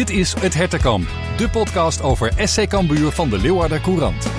[0.00, 4.30] Dit is Het Hertenkamp, de podcast over SC Cambuur van de Leeuwarder Courant.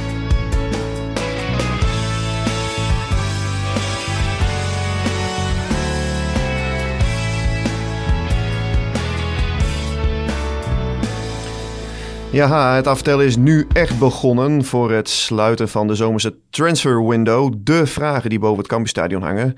[12.31, 17.53] Ja, het aftellen is nu echt begonnen voor het sluiten van de zomerse transfer window.
[17.57, 19.55] De vragen die boven het Campusstadion hangen.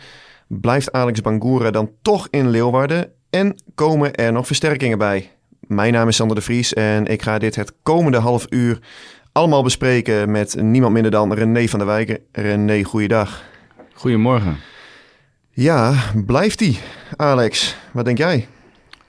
[0.48, 3.12] Blijft Alex Bangura dan toch in Leeuwarden?
[3.30, 5.32] En komen er nog versterkingen bij?
[5.74, 8.80] Mijn naam is Sander de Vries en ik ga dit het komende half uur
[9.32, 12.20] allemaal bespreken met niemand minder dan René van der Wijken.
[12.32, 13.44] René, goeiedag.
[13.94, 14.58] Goedemorgen.
[15.52, 15.94] Ja,
[16.26, 16.78] blijft hij,
[17.16, 17.76] Alex?
[17.92, 18.48] Wat denk jij?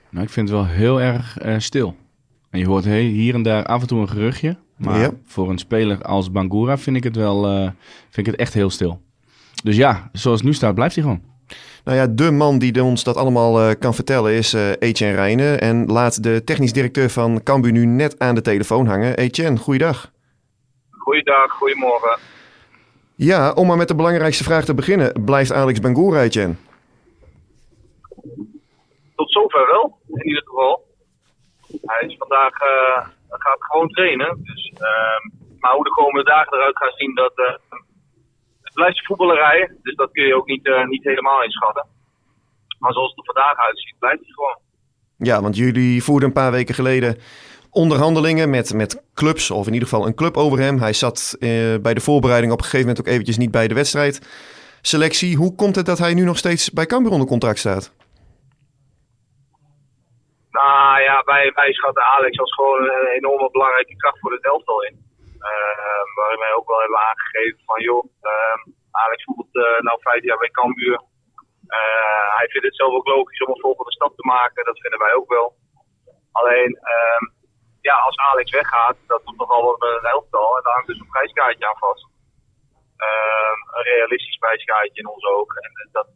[0.09, 1.95] Nou, ik vind het wel heel erg uh, stil.
[2.49, 4.57] En je hoort hier en daar af en toe een geruchtje.
[4.77, 5.11] Maar ja.
[5.25, 7.61] voor een speler als Bangura vind ik het wel uh,
[8.09, 9.01] vind ik het echt heel stil.
[9.63, 11.21] Dus ja, zoals het nu staat, blijft hij gewoon.
[11.83, 15.61] Nou ja, de man die ons dat allemaal uh, kan vertellen is uh, Etienne Rijnen.
[15.61, 19.17] En laat de technisch directeur van Cambu nu net aan de telefoon hangen.
[19.17, 20.11] Etienne, goeiedag.
[20.91, 22.19] Goeiedag, goedemorgen.
[23.15, 25.23] Ja, om maar met de belangrijkste vraag te beginnen.
[25.25, 26.55] Blijft Alex Bangura, Etienne?
[29.15, 30.83] Tot zover wel, in ieder geval.
[31.81, 34.37] Hij is vandaag, uh, gaat gewoon trainen.
[34.43, 34.73] Dus,
[35.59, 37.59] maar hoe de komende dagen eruit gaan zien, dat
[38.75, 41.85] blijft voetballerij, dus dat kun je ook niet, uh, niet helemaal inschatten.
[42.79, 44.59] Maar zoals het er vandaag uitziet, blijft hij gewoon.
[45.17, 47.17] Ja, want jullie voerden een paar weken geleden
[47.75, 50.79] onderhandelingen met, met clubs, of in ieder geval een club over hem.
[50.79, 53.73] Hij zat uh, bij de voorbereiding op een gegeven moment ook eventjes niet bij de
[53.73, 54.15] wedstrijd.
[54.81, 57.93] Selectie, hoe komt het dat hij nu nog steeds bij Cambuur onder contract staat?
[60.51, 64.83] Nou ja, wij, wij schatten Alex als gewoon een enorme belangrijke kracht voor het elftal
[64.83, 64.95] in.
[65.39, 65.84] Uh,
[66.39, 68.57] wij ook wel hebben aangegeven van joh, uh,
[68.91, 70.99] Alex voetbalt uh, nou vijf jaar bij Cambuur.
[71.79, 74.99] Uh, hij vindt het zelf ook logisch om een volgende stap te maken, dat vinden
[74.99, 75.55] wij ook wel.
[76.31, 77.23] Alleen, ehm,
[77.81, 81.15] ja, als Alex weggaat, dat doet nogal wat een elftal en daar hangt dus een
[81.15, 82.07] prijskaartje aan vast.
[82.97, 85.61] Ehm, een realistisch prijskaartje in onze ogen.
[85.61, 86.07] En dat,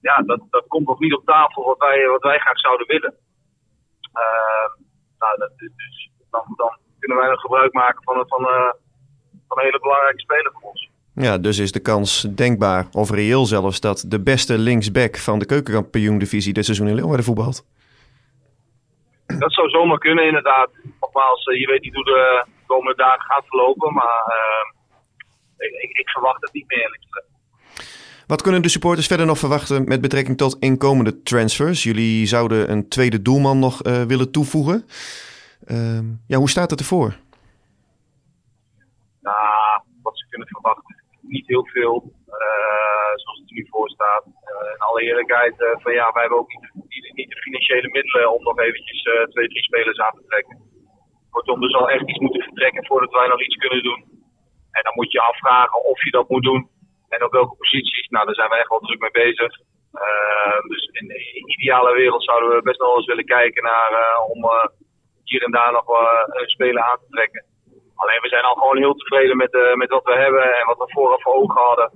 [0.00, 3.14] ja, dat, dat komt nog niet op tafel wat wij, wat wij graag zouden willen.
[5.18, 8.42] nou, dat, dus dan, dan kunnen wij nog gebruik maken van, van,
[9.56, 10.90] een hele belangrijke speler voor ons.
[11.14, 15.46] Ja, dus is de kans denkbaar, of reëel zelfs, dat de beste linksback van de
[15.46, 17.64] keukenkampioen-divisie dit seizoen in Leeuwarden voetbalt?
[19.26, 20.70] Dat zou zomaar kunnen, inderdaad.
[21.00, 26.42] Nogmaals, je weet niet hoe de komende dagen gaat verlopen, maar uh, ik, ik, verwacht
[26.42, 27.26] het niet meer eerlijk gezegd.
[28.26, 31.82] Wat kunnen de supporters verder nog verwachten met betrekking tot inkomende transfers?
[31.82, 34.84] Jullie zouden een tweede doelman nog uh, willen toevoegen.
[35.66, 37.16] Uh, ja, hoe staat het ervoor?
[39.28, 41.94] Nou, wat ze kunnen verwachten, niet heel veel.
[42.40, 44.24] Uh, zoals het er nu voor staat.
[44.26, 46.52] Uh, in alle eerlijkheid, uh, van ja, wij hebben ook
[47.14, 50.56] niet, de financiële middelen om nog eventjes twee, drie spelers aan te trekken.
[51.30, 54.00] Kortom, er zal echt iets moeten vertrekken voordat wij nog iets kunnen doen.
[54.70, 56.70] En dan moet je afvragen of je dat moet doen.
[57.08, 58.08] En op welke posities.
[58.08, 59.52] Nou, daar zijn we echt wel druk mee bezig.
[60.68, 63.90] dus in de ideale wereld zouden we best wel eens willen kijken naar
[64.32, 64.50] om
[65.24, 65.88] hier en daar nog
[66.26, 67.44] een speler aan te trekken.
[68.02, 70.78] Alleen we zijn al gewoon heel tevreden met, uh, met wat we hebben en wat
[70.78, 71.90] we vooraf voor ogen hadden.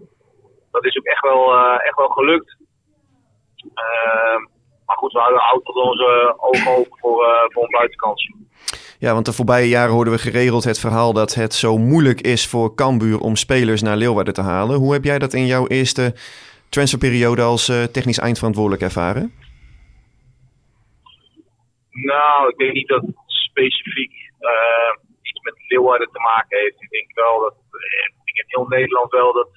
[0.70, 2.56] Dat is ook echt wel, uh, echt wel gelukt.
[3.64, 4.38] Uh,
[4.86, 8.30] maar goed, we houden altijd onze ogen open voor, voor een buitenkans.
[8.98, 12.48] Ja, want de voorbije jaren hoorden we geregeld het verhaal dat het zo moeilijk is
[12.48, 14.76] voor Cambuur om spelers naar Leeuwarden te halen.
[14.76, 16.14] Hoe heb jij dat in jouw eerste
[16.68, 19.32] transferperiode als technisch eindverantwoordelijk ervaren?
[21.90, 25.05] Nou, ik denk niet dat specifiek uh, iets
[25.48, 26.82] met Leeuwarden te maken heeft.
[26.82, 27.54] Ik denk wel dat
[28.24, 29.50] ik in heel Nederland wel dat,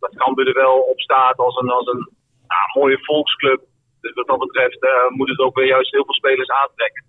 [0.00, 2.04] dat Cambuur er wel op staat als een, als een
[2.52, 3.60] nou, mooie volksclub.
[4.00, 7.04] Dus wat dat betreft uh, moet het ook weer juist heel veel spelers aantrekken.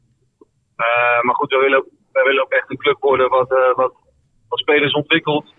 [0.78, 3.94] Uh, maar goed, wij willen, ook, wij willen ook echt een club worden wat, wat,
[4.50, 5.54] wat spelers ontwikkelt.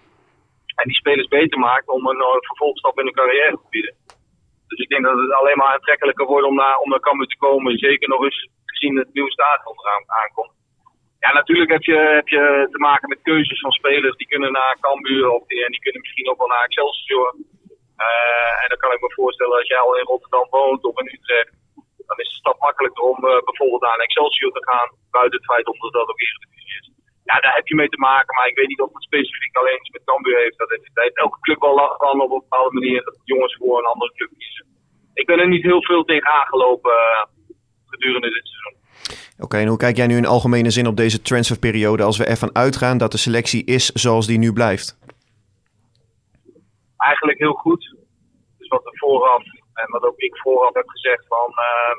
[0.80, 3.94] En die spelers beter maakt om een vervolgstap in hun carrière te bieden.
[4.66, 7.36] Dus ik denk dat het alleen maar aantrekkelijker wordt om naar, om naar Cambuur te
[7.36, 7.78] komen.
[7.78, 10.55] Zeker nog eens gezien het nieuwe stadion eraan aankomt.
[11.24, 14.16] Ja, natuurlijk heb je, heb je te maken met keuzes van spelers.
[14.16, 17.34] Die kunnen naar Cambuur of die, en die kunnen misschien ook wel naar Excelsior.
[18.08, 21.12] Uh, en dan kan ik me voorstellen, als jij al in Rotterdam woont of in
[21.16, 21.52] Utrecht,
[22.08, 24.88] dan is de stap makkelijker om uh, bijvoorbeeld naar Excelsior te gaan.
[25.10, 26.90] Buiten het feit omdat dat ook Eredivisie is.
[27.24, 29.80] Ja, daar heb je mee te maken, maar ik weet niet of het specifiek alleen
[29.92, 30.58] met Cambuur heeft.
[30.58, 33.78] Dat heeft, heeft elke club wel last van op een bepaalde manier dat jongens voor
[33.78, 34.66] een andere club kiezen.
[35.14, 37.24] Ik ben er niet heel veel tegen aangelopen uh,
[37.86, 38.85] gedurende dit seizoen.
[39.38, 42.54] Oké, en hoe kijk jij nu in algemene zin op deze transferperiode als we ervan
[42.54, 44.98] uitgaan dat de selectie is zoals die nu blijft?
[46.96, 47.96] Eigenlijk heel goed.
[48.58, 49.42] Dus wat we vooraf
[49.74, 51.94] en wat ook ik vooraf heb gezegd van uh,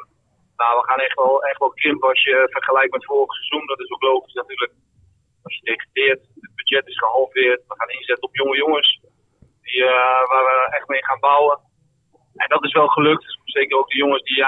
[0.58, 3.68] nou, we gaan echt wel, echt wel krimpen als je vergelijkt met vorig seizoen.
[3.68, 4.72] Dat is ook logisch natuurlijk.
[5.44, 7.62] Als je degradeert, het budget is gehalveerd.
[7.68, 9.00] We gaan inzetten op jonge jongens
[9.62, 9.84] die,
[10.32, 11.60] waar we echt mee gaan bouwen.
[12.36, 13.40] En dat is wel gelukt.
[13.44, 14.46] Zeker ook de jongens die je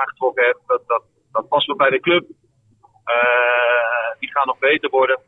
[0.00, 0.60] aangetrokken hebt.
[0.66, 1.02] Dat, dat,
[1.34, 2.24] dat past wel bij de club.
[4.18, 5.18] die gaan nog beter worden.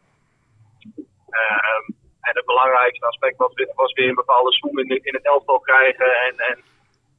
[1.41, 1.85] Ehm,
[2.29, 6.11] en het belangrijkste aspect was, was weer een bepaalde zoom in, in, het elftal krijgen.
[6.27, 6.57] En, en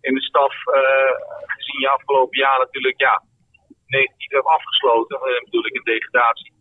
[0.02, 1.14] in de staf, uh,
[1.56, 3.24] gezien je afgelopen jaar natuurlijk, ja,
[3.86, 5.18] negatief hebben afgesloten.
[5.18, 6.56] Uh, bedoel ik in degradatie.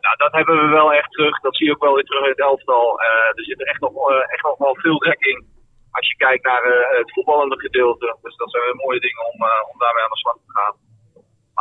[0.00, 1.40] Nou, dat hebben we wel echt terug.
[1.40, 3.00] Dat zie je ook wel weer terug in het elftal.
[3.38, 5.46] er zit er echt nog, echt nog wel veel trek in.
[5.90, 6.62] Als je kijkt naar
[6.98, 8.16] het voetballende gedeelte.
[8.22, 9.38] Dus dat zijn weer mooie dingen om,
[9.70, 10.74] om daarmee aan de slag te gaan.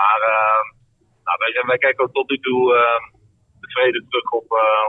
[0.02, 0.66] Maar ehm,
[1.26, 3.04] nou, wij, wij kijken ook tot nu toe ehm,
[3.62, 4.48] tevreden terug op,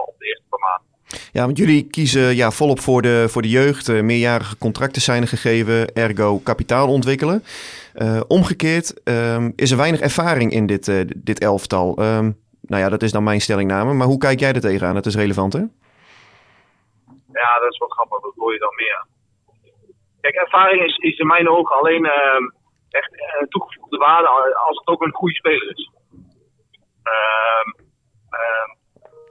[0.09, 0.93] op de eerste paar maanden.
[1.33, 3.89] Ja, want jullie kiezen ja, volop voor de, voor de jeugd.
[3.89, 7.43] Uh, meerjarige contracten zijn er gegeven, ergo kapitaal ontwikkelen.
[7.95, 11.89] Uh, omgekeerd um, is er weinig ervaring in dit, uh, dit elftal.
[11.99, 13.93] Um, nou ja, dat is dan mijn stellingname.
[13.93, 14.95] Maar hoe kijk jij er tegenaan?
[14.95, 15.59] Dat is relevant, hè?
[17.33, 18.21] Ja, dat is wel grappig.
[18.21, 19.07] Dat hoor je dan meer.
[20.21, 22.45] Kijk, ervaring is, is in mijn ogen alleen ehm,
[22.93, 25.91] echt een toegevoegde waarde als het ook een goede speler is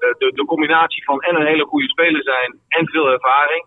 [0.01, 3.65] de, de, de, combinatie van en een hele goede speler zijn en veel ervaring,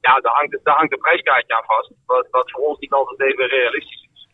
[0.00, 1.90] ja, daar hangt, daar hangt een prijskaartje aan vast.
[2.06, 4.28] Wat, wat voor ons niet altijd even realistisch is.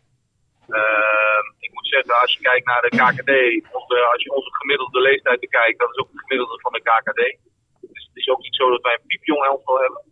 [0.68, 3.32] Uh, ik moet zeggen, als je kijkt naar de KKD,
[4.12, 7.22] als je onze gemiddelde leeftijd bekijkt, dat is ook de gemiddelde van de KKD.
[7.92, 10.02] Dus het is ook niet zo dat wij een piepjong elftal hebben.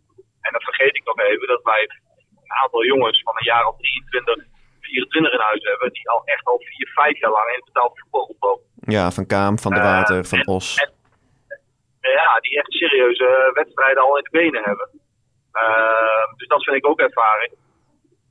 [0.41, 3.77] En dan vergeet ik nog even dat wij een aantal jongens van een jaar of
[3.77, 4.56] 23,
[4.87, 8.21] 24 in huis hebben, die al echt al 4, 5 jaar lang in betaald voetbal
[8.21, 8.65] oplopen.
[8.95, 10.67] Ja, van Kaam, van de Water, van Os
[12.13, 14.89] ja, die echt serieuze wedstrijden al in de benen hebben.
[15.51, 17.53] Ehm, dus dat vind ik ook ervaring.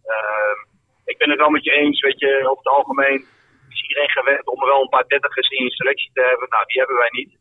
[0.04, 0.58] Ehm,
[1.04, 3.24] ik ben het wel met je eens, weet je, over het algemeen
[3.68, 6.48] is iedereen gewend om wel een paar dertigers in je selectie te hebben.
[6.48, 7.32] Nou, die hebben wij niet.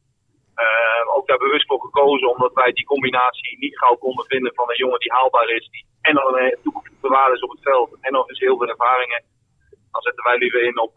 [0.56, 4.70] Uh, ook daar bewust voor gekozen, omdat wij die combinatie niet gauw konden vinden van
[4.70, 7.98] een jongen die haalbaar is, die en nog een toegevoegde waarde is op het veld
[8.02, 9.24] en nog eens heel veel ervaringen.
[9.92, 10.94] Dan zetten wij liever in op,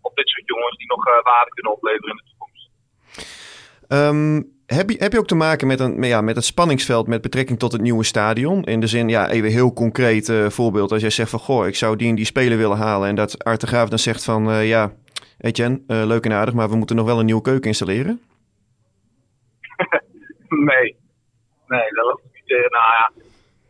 [0.00, 2.70] op dit soort jongens die nog uh, waarde kunnen opleveren in de toekomst.
[3.88, 7.22] Um, heb, je, heb je ook te maken met een, ja, met het spanningsveld met
[7.22, 8.64] betrekking tot het nieuwe stadion?
[8.64, 10.92] In de zin, ja, even heel concreet uh, voorbeeld.
[10.92, 13.08] Als jij zegt van, goh, ik zou die en die speler willen halen.
[13.08, 14.92] En dat Art de Graaf dan zegt van, uh, ja,
[15.38, 18.20] Etienne, uh, leuk en aardig, maar we moeten nog wel een nieuwe keuken installeren.
[20.70, 20.96] nee,
[21.66, 22.70] nee, dat loopt niet tegen.
[22.70, 23.12] Nou ja,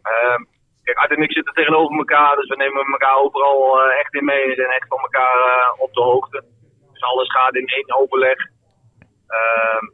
[0.04, 0.44] uh,
[0.92, 4.44] kijk, Art en ik zitten tegenover elkaar, dus we nemen elkaar overal echt in mee
[4.44, 6.44] en zijn echt van elkaar op de hoogte.
[6.92, 8.38] Dus alles gaat in één overleg.
[9.26, 9.84] Ehm,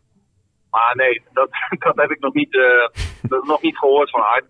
[0.70, 1.48] maar nee, dat,
[1.86, 2.88] dat heb ik nog niet, uh,
[3.22, 4.46] dat nog niet gehoord van Art.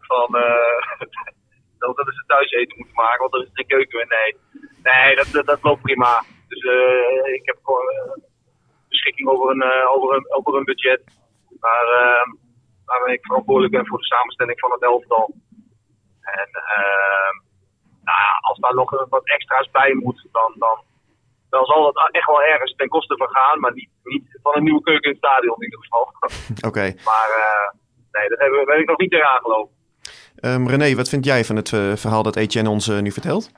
[0.00, 0.28] Van,
[1.78, 4.08] dat, dat het thuis eten moeten maken, want er is geen keuken.
[4.08, 4.36] Nee,
[4.82, 6.22] nee dat, dat, loopt prima.
[6.48, 6.62] Dus
[7.32, 8.22] ik heb gewoon
[8.88, 11.02] beschikking over een, over, een, over een budget.
[11.60, 11.86] Waar,
[12.84, 15.34] waar ik verantwoordelijk ben voor de samenstelling van het elftal.
[16.20, 16.48] En
[18.04, 20.78] nou ja, als daar nog wat extra's bij moet, dan, dan,
[21.50, 23.60] dan zal het echt wel ergens ten koste van gaan.
[23.60, 26.12] Maar niet, niet van een nieuwe keuken in het stadion in ieder geval.
[26.70, 26.94] Oké.
[27.04, 27.80] Maar uh,
[28.12, 29.74] nee, dat hebben, ben ik nog niet eraan gelopen.
[30.40, 33.50] Um, René, wat vind jij van het uh, verhaal dat Etienne ons uh, nu vertelt?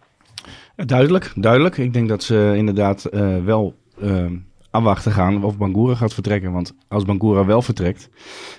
[0.77, 1.77] Duidelijk, duidelijk.
[1.77, 3.03] Ik denk dat ze inderdaad
[3.45, 4.37] wel ehm,
[4.73, 6.53] afwachten gaan of Bangura gaat vertrekken.
[6.53, 8.09] Want als Bangura wel vertrekt,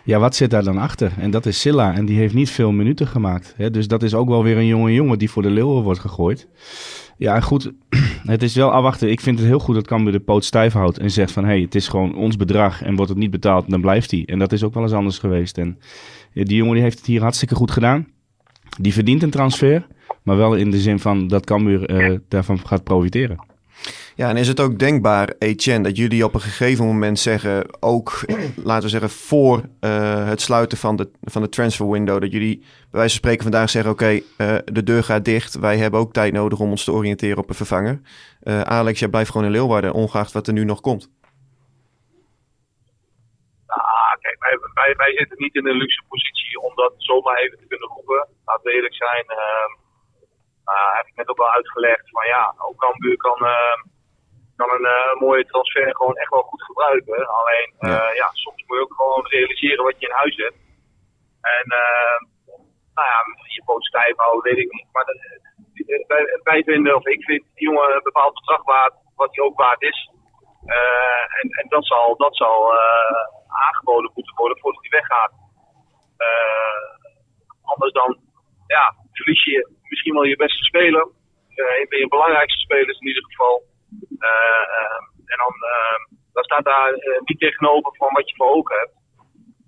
[0.04, 1.12] ja, wat zit daar dan achter?
[1.18, 3.54] En dat is Silla en die heeft niet veel minuten gemaakt.
[3.58, 3.72] Hè?
[3.72, 6.48] Dus dat is ook wel weer een jonge jongen die voor de leeuwen wordt gegooid.
[7.18, 7.72] Ja, goed.
[8.34, 9.12] Het is wel afwachten.
[9.12, 11.44] Ik vind het heel goed dat Cambuur de poot stijf houdt en zegt van...
[11.44, 14.24] hé, hey, het is gewoon ons bedrag en wordt het niet betaald, dan blijft hij.
[14.26, 15.58] En dat is ook wel eens anders geweest.
[15.58, 15.80] En
[16.34, 18.08] die jongen die heeft het hier hartstikke goed gedaan.
[18.80, 19.88] Die verdient een transfer,
[20.24, 23.53] maar wel in de zin van dat Cambuur uh, daarvan gaat profiteren.
[24.16, 28.12] Ja, en is het ook denkbaar, Etienne, dat jullie op een gegeven moment zeggen, ook
[28.70, 32.58] laten we zeggen voor uh, het sluiten van de, van de transfer window, dat jullie
[32.58, 34.22] bij wijze van spreken vandaag zeggen, oké, uh,
[34.66, 37.56] de deur gaat dicht, wij hebben ook tijd nodig om ons te oriënteren op een
[37.56, 38.02] vervanger.
[38.44, 41.12] Uh, Alex, jij blijft gewoon in Leeuwarden, ongeacht wat er nu nog komt.
[43.68, 47.58] Nou, kijk, wij, wij, wij zitten niet in een luxe positie om dat zomaar even
[47.58, 48.28] te kunnen roepen.
[48.46, 49.26] Laten we eerlijk zijn.
[49.28, 52.12] Uh, heb ik net ook al uitgelegd.
[52.12, 53.93] Maar ja, ook Cambuur kan, uh,
[54.64, 57.28] kan een uh, mooie transfer gewoon echt wel goed gebruiken.
[57.28, 58.12] Alleen, uh, ja.
[58.22, 58.28] ja.
[58.32, 60.60] soms moet je ook gewoon realiseren wat je in huis hebt.
[61.56, 62.18] En, uh,
[62.96, 63.20] nou ja,
[63.56, 64.88] je poot stijf houden, weet ik niet.
[64.92, 65.18] Maar dat,
[66.08, 69.58] wij, wij, vinden, of ik vind, die jongen een bepaald bedrag waard, wat hij ook
[69.58, 70.10] waard is.
[71.40, 72.74] en, en dat zal, dat zal
[73.48, 75.32] aangeboden moeten worden voordat hij weggaat.
[77.64, 78.18] anders dan,
[78.68, 81.08] ja, verlies je misschien wel je beste speler.
[81.56, 83.73] een van je belangrijkste spelers in ieder geval.
[85.32, 85.54] En dan,
[86.34, 86.92] dan staat daar
[87.26, 88.94] niet tegenover van wat je voor ogen hebt.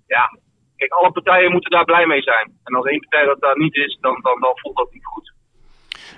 [0.06, 0.38] Ja,
[0.76, 2.58] kijk, alle partijen moeten daar blij mee zijn.
[2.64, 5.34] En als één partij dat daar niet is, dan, dan, dan voelt dat niet goed.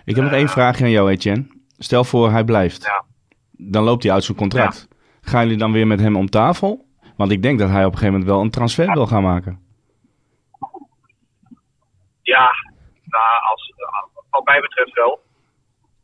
[0.05, 1.47] Ik heb nog één vraagje aan jou, Etienne.
[1.79, 2.85] Stel voor hij blijft.
[2.85, 3.05] Ja.
[3.51, 4.89] Dan loopt hij uit zijn contract.
[5.21, 6.87] Gaan jullie dan weer met hem om tafel?
[7.17, 9.67] Want ik denk dat hij op een gegeven moment wel een transfer wil gaan maken.
[12.23, 12.51] Ja,
[13.05, 13.73] nou, als,
[14.31, 15.21] wat mij betreft wel.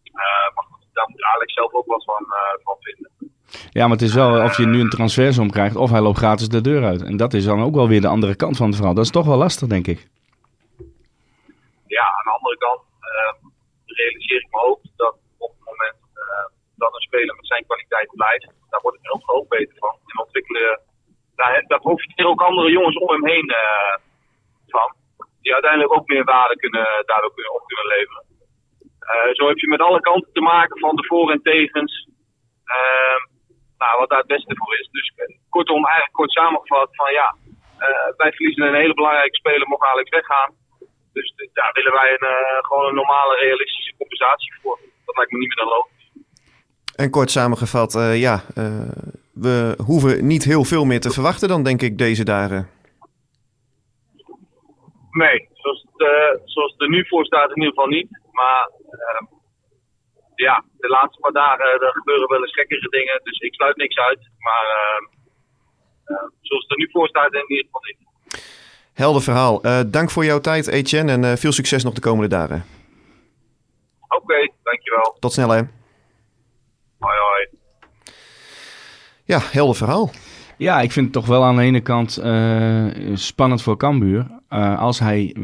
[0.05, 3.11] Uh, maar goed, daar moet Alex zelf ook wat van, uh, van vinden.
[3.71, 6.49] Ja, maar het is wel of je nu een transfersom krijgt of hij loopt gratis
[6.49, 7.03] de deur uit.
[7.03, 8.95] En dat is dan ook wel weer de andere kant van het verhaal.
[8.95, 10.01] Dat is toch wel lastig, denk ik.
[11.97, 13.33] Ja, aan de andere kant uh,
[13.85, 18.11] realiseer ik me ook dat op het moment uh, dat een speler met zijn kwaliteit
[18.15, 19.95] blijft, daar wordt het heel ook beter van.
[20.07, 20.81] En ontwikkelen,
[21.35, 23.95] daar, daar profiteren ook andere jongens om hem heen uh,
[24.67, 24.95] van.
[25.43, 28.34] Die uiteindelijk ook meer waarde kunnen, daardoor kunnen, op kunnen leveren.
[29.33, 32.09] Zo heb je met alle kanten te maken van de voor- en tegens.
[32.65, 33.21] Ehm,
[33.79, 34.89] nou, wat daar het beste voor is.
[34.91, 35.13] Dus
[35.49, 37.37] kortom, eigenlijk kort samengevat van ja,
[37.79, 40.51] uh, wij verliezen een hele belangrijke speler, mocht Alex weggaan.
[41.13, 42.29] Dus daar willen wij een,
[42.65, 44.79] gewoon een normale, realistische compensatie voor.
[45.07, 46.11] Dat lijkt me niet meer dan logisch.
[46.97, 48.41] En kort samengevat, uh, ja,
[49.35, 52.69] we hoeven niet heel veel meer te verwachten dan, denk ik, deze dagen.
[55.11, 58.09] Nee, zoals het, zoals het er nu voor staat in ieder geval niet.
[58.33, 58.71] Maar
[60.35, 63.21] ja, de laatste paar dagen er gebeuren wel eens gekkere dingen.
[63.23, 64.29] Dus ik sluit niks uit.
[64.39, 64.67] Maar
[66.07, 67.99] uh, zoals het er nu voor staat, in ieder geval niet.
[68.93, 69.67] Helder verhaal.
[69.67, 71.13] Uh, dank voor jouw tijd, Etienne.
[71.13, 72.65] En uh, veel succes nog de komende dagen.
[74.09, 75.17] Oké, okay, dankjewel.
[75.21, 75.63] Tot snel, hè.
[76.99, 77.49] Hoi, hoi.
[79.25, 80.11] Ja, helder verhaal.
[80.59, 82.13] Ja, ik vind het toch wel aan de ene kant
[83.15, 84.27] spannend voor Cambuur.
[84.79, 85.37] als hij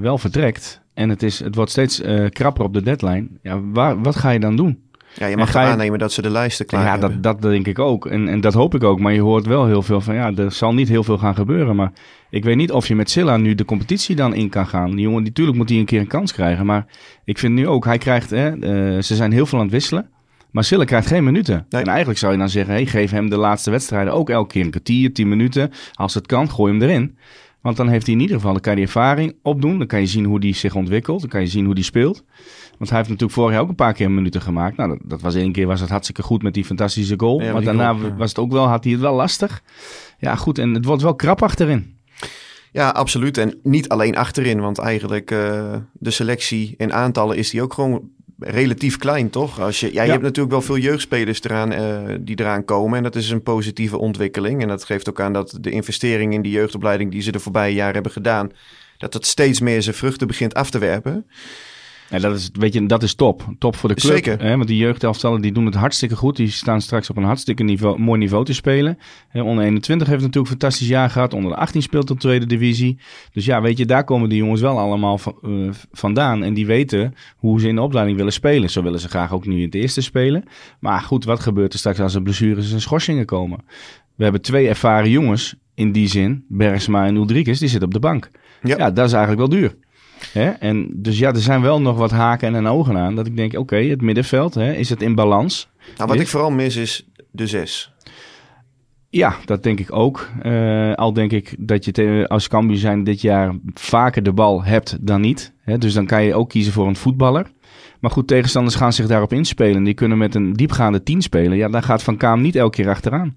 [0.00, 3.26] wel vertrekt en het, is, het wordt steeds uh, krapper op de deadline.
[3.42, 4.78] Ja, waar, wat ga je dan doen?
[5.14, 5.58] Ja, je mag je...
[5.58, 7.10] aannemen dat ze de lijsten klaar ja, hebben.
[7.10, 8.06] Ja, dat, dat denk ik ook.
[8.06, 9.00] En, en dat hoop ik ook.
[9.00, 11.76] Maar je hoort wel heel veel van, ja, er zal niet heel veel gaan gebeuren.
[11.76, 11.92] Maar
[12.30, 14.90] ik weet niet of je met Silla nu de competitie dan in kan gaan.
[14.90, 16.66] Die jongen, natuurlijk moet hij een keer een kans krijgen.
[16.66, 16.86] Maar
[17.24, 20.10] ik vind nu ook, hij krijgt, hè, uh, ze zijn heel veel aan het wisselen.
[20.50, 21.66] Maar Silla krijgt geen minuten.
[21.68, 21.82] Nee.
[21.82, 24.64] En eigenlijk zou je dan zeggen, hey, geef hem de laatste wedstrijden ook elke keer
[24.64, 25.70] een kwartier, tien minuten.
[25.92, 27.16] Als het kan, gooi hem erin.
[27.60, 29.78] Want dan heeft hij in ieder geval, dan kan ervaring opdoen.
[29.78, 31.20] Dan kan je zien hoe die zich ontwikkelt.
[31.20, 32.24] Dan kan je zien hoe die speelt.
[32.78, 34.76] Want hij heeft natuurlijk vorig jaar ook een paar keer minuten gemaakt.
[34.76, 37.38] Nou, dat, dat was één keer was het hartstikke goed met die fantastische goal.
[37.38, 38.16] maar daarna goal, ja.
[38.16, 39.62] was het ook wel, had hij het wel lastig.
[40.18, 40.58] Ja, goed.
[40.58, 41.96] En het wordt wel krap achterin.
[42.72, 43.38] Ja, absoluut.
[43.38, 48.10] En niet alleen achterin, want eigenlijk uh, de selectie in aantallen is die ook gewoon
[48.38, 49.60] relatief klein, toch?
[49.60, 50.12] Als je, ja, je ja.
[50.12, 52.96] hebt natuurlijk wel veel jeugdspelers eraan, uh, die eraan komen.
[52.96, 54.62] En dat is een positieve ontwikkeling.
[54.62, 57.74] En dat geeft ook aan dat de investering in die jeugdopleiding die ze de voorbije
[57.74, 58.52] jaren hebben gedaan,
[58.98, 61.26] dat het steeds meer zijn vruchten begint af te werpen.
[62.10, 63.54] Ja, dat is, weet je, dat is top.
[63.58, 64.12] Top voor de club.
[64.12, 64.42] Zeker.
[64.42, 66.36] Hè, want die jeugdelftallen die doen het hartstikke goed.
[66.36, 68.98] Die staan straks op een hartstikke niveau, mooi niveau te spelen.
[69.28, 71.34] Hè, onder 21 heeft natuurlijk een fantastisch jaar gehad.
[71.34, 72.98] Onder de 18 speelt op tweede divisie.
[73.32, 76.42] Dus ja, weet je, daar komen die jongens wel allemaal van, uh, vandaan.
[76.42, 78.70] En die weten hoe ze in de opleiding willen spelen.
[78.70, 80.44] Zo willen ze graag ook nu in het eerste spelen.
[80.80, 83.58] Maar goed, wat gebeurt er straks als er blessures en schorsingen komen?
[84.14, 86.44] We hebben twee ervaren jongens in die zin.
[86.48, 88.30] Bergsma en Ulrikes, die zitten op de bank.
[88.62, 89.76] Ja, ja dat is eigenlijk wel duur.
[90.32, 90.48] Hè?
[90.50, 93.14] En dus ja, er zijn wel nog wat haken en ogen aan.
[93.14, 95.68] Dat ik denk, oké, okay, het middenveld, hè, is het in balans?
[95.96, 97.92] Nou, wat ik vooral mis is de zes.
[99.10, 100.30] Ja, dat denk ik ook.
[100.42, 104.96] Uh, al denk ik dat je als Cambuur zijn dit jaar vaker de bal hebt
[105.00, 105.52] dan niet.
[105.60, 105.78] Hè?
[105.78, 107.50] Dus dan kan je ook kiezen voor een voetballer.
[108.00, 109.84] Maar goed, tegenstanders gaan zich daarop inspelen.
[109.84, 111.56] Die kunnen met een diepgaande tien spelen.
[111.56, 113.36] Ja, dan gaat Van Kaam niet elke keer achteraan.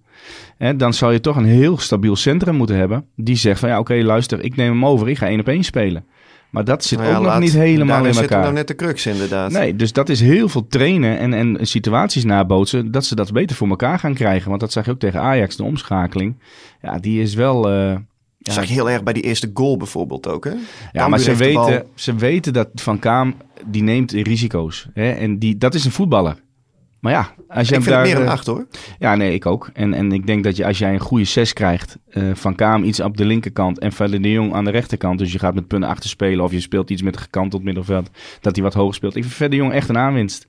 [0.57, 3.05] Hè, dan zou je toch een heel stabiel centrum moeten hebben.
[3.15, 5.09] Die zegt van ja, oké, okay, luister, ik neem hem over.
[5.09, 6.05] Ik ga één op één spelen.
[6.51, 8.27] Maar dat zit nou ja, ook nog niet helemaal in elkaar.
[8.27, 9.51] Daar nou net de crux inderdaad.
[9.51, 12.91] Nee, dus dat is heel veel trainen en, en situaties nabootsen...
[12.91, 14.49] dat ze dat beter voor elkaar gaan krijgen.
[14.49, 16.35] Want dat zag je ook tegen Ajax, de omschakeling.
[16.81, 17.73] Ja, die is wel...
[17.73, 17.95] Uh,
[18.39, 20.53] dat zag je heel erg bij die eerste goal bijvoorbeeld ook, hè?
[20.91, 24.87] Ja, maar ze weten, ze weten dat Van Kaam, die neemt risico's.
[24.93, 25.11] Hè?
[25.11, 26.35] En die, dat is een voetballer.
[27.01, 28.67] Maar ja, als je ik vind daar, het meer een 8 hoor.
[28.99, 29.69] Ja, nee, ik ook.
[29.73, 32.83] En, en ik denk dat je als jij een goede 6 krijgt, uh, Van Kaam
[32.83, 35.19] iets op de linkerkant en Verder de Jong aan de rechterkant.
[35.19, 38.09] Dus je gaat met punten achter spelen of je speelt iets met gekanteld middenveld,
[38.41, 39.15] dat hij wat hoger speelt.
[39.15, 40.47] Ik vind Verder de Jong echt een aanwinst.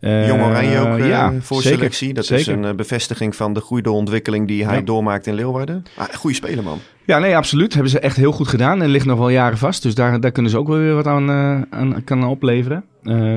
[0.00, 2.14] Uh, Jong Oranje ook uh, ja, voor zeker, selectie.
[2.14, 2.40] Dat zeker.
[2.40, 4.80] is een uh, bevestiging van de goede ontwikkeling die hij ja.
[4.80, 5.84] doormaakt in Leeuwarden.
[5.96, 6.78] Ah, goede speler, man.
[7.04, 7.72] Ja, nee, absoluut.
[7.72, 9.82] Hebben ze echt heel goed gedaan en ligt nog wel jaren vast.
[9.82, 11.30] Dus daar, daar kunnen ze ook wel weer wat aan,
[11.70, 12.84] aan kan opleveren.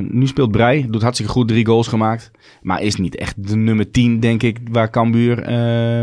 [0.10, 2.32] nu speelt Brei, doet hartstikke goed, drie goals gemaakt.
[2.62, 5.50] Maar is niet echt de nummer 10, denk ik, waar Cambuur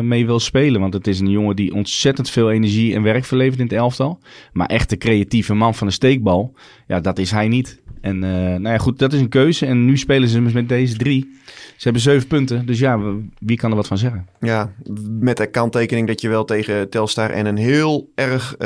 [0.04, 0.80] mee wil spelen.
[0.80, 4.18] Want het is een jongen die ontzettend veel energie en werk verlevert in het elftal.
[4.52, 6.54] Maar echt de creatieve man van de steekbal,
[6.86, 7.80] ja, dat is hij niet.
[8.00, 9.66] En nou ja, goed, dat is een keuze.
[9.66, 11.36] En nu spelen ze met deze drie.
[11.46, 13.00] Ze hebben zeven punten, dus ja,
[13.38, 14.26] wie kan er wat van zeggen?
[14.40, 14.72] Ja,
[15.20, 18.56] met de kanttekening dat je wel tegen Telstar en een heel erg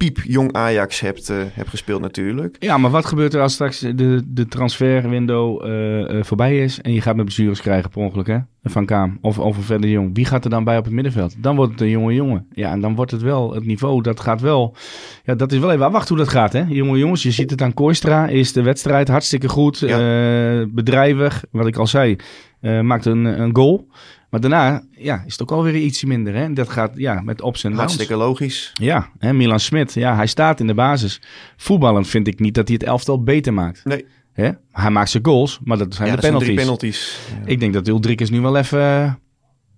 [0.00, 2.56] piep jong Ajax hebt, uh, hebt gespeeld natuurlijk.
[2.58, 7.00] Ja, maar wat gebeurt er als straks de, de transferwindow uh, voorbij is en je
[7.00, 8.38] gaat met blessures krijgen per ongeluk, hè?
[8.62, 10.10] Van Kaam of, of een verder jong.
[10.14, 11.34] Wie gaat er dan bij op het middenveld?
[11.38, 12.46] Dan wordt het een jonge jongen.
[12.52, 14.76] Ja, en dan wordt het wel, het niveau, dat gaat wel,
[15.24, 16.64] ja, dat is wel even wachten hoe dat gaat, hè?
[16.68, 20.66] Jonge jongens, je ziet het aan Koistra, is de wedstrijd hartstikke goed, ja.
[20.68, 22.16] bedrijvig, wat ik al zei,
[22.82, 23.88] maakt een, een goal.
[24.30, 26.34] Maar daarna ja, is het ook alweer iets minder.
[26.34, 26.52] Hè?
[26.52, 27.82] Dat gaat ja, met ups en downs.
[27.82, 28.72] Hartstikke logisch.
[28.74, 31.20] Ja, hè, Milan Smit, ja, hij staat in de basis.
[31.56, 33.84] Voetballend vind ik niet dat hij het elftal beter maakt.
[33.84, 34.04] Nee.
[34.32, 34.50] Hè?
[34.72, 36.46] Hij maakt zijn goals, maar dat zijn ja, de penalties.
[36.46, 37.18] Zijn penalties.
[37.40, 37.46] Ja.
[37.46, 39.18] Ik denk dat Ulrikes nu wel even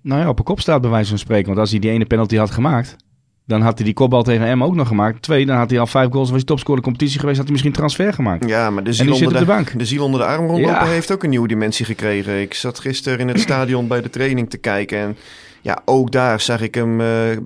[0.03, 1.47] nou ja, op een kop staat, bij wijze van spreken.
[1.47, 2.97] Want als hij die ene penalty had gemaakt,
[3.47, 5.23] dan had hij die kopbal tegen M ook nog gemaakt.
[5.23, 6.29] Twee, dan had hij al vijf goals.
[6.29, 8.49] Was hij topscorer competitie geweest, had hij misschien transfer gemaakt.
[8.49, 9.79] Ja, maar de ziel, onder de, de, bank.
[9.79, 12.41] de ziel onder de arm rondlopen heeft ook een nieuwe dimensie gekregen.
[12.41, 14.99] Ik zat gisteren in het stadion bij de training te kijken.
[14.99, 15.17] En
[15.61, 17.39] ja, ook daar zag ik hem uh, uh,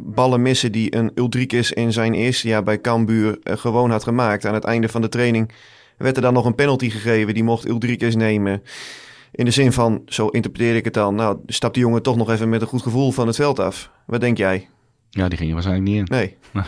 [0.00, 4.46] ballen missen die een Ulrikis in zijn eerste jaar bij Cambuur uh, gewoon had gemaakt.
[4.46, 5.52] Aan het einde van de training
[5.96, 7.34] werd er dan nog een penalty gegeven.
[7.34, 8.62] Die mocht Ulrikis nemen.
[9.32, 12.30] In de zin van, zo interpreteer ik het dan, nou stapt die jongen toch nog
[12.30, 13.90] even met een goed gevoel van het veld af.
[14.06, 14.68] Wat denk jij?
[15.14, 16.16] Ja, die ging je waarschijnlijk niet in.
[16.16, 16.36] Nee.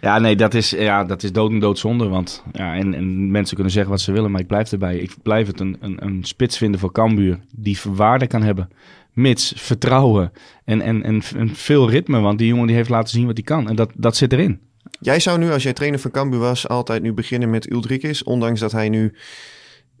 [0.00, 2.08] ja, nee, dat is, ja, dat is dood en doodzonde.
[2.08, 4.96] Want ja, en, en mensen kunnen zeggen wat ze willen, maar ik blijf erbij.
[4.96, 8.68] Ik blijf het een, een, een spits vinden voor Cambuur die waarde kan hebben.
[9.12, 10.32] Mits vertrouwen
[10.64, 12.20] en, en, en, en veel ritme.
[12.20, 13.68] Want die jongen die heeft laten zien wat hij kan.
[13.68, 14.60] En dat, dat zit erin.
[15.00, 18.22] Jij zou nu, als jij trainer van Cambuur was, altijd nu beginnen met Uldrikis.
[18.22, 19.14] Ondanks dat hij nu